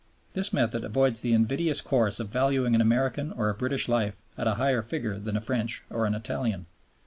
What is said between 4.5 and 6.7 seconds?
higher figure than a French or an Italian.